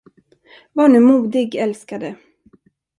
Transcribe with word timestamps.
Var 0.73 0.87
nu 0.87 0.99
modig, 0.99 1.55
älskade. 1.55 2.15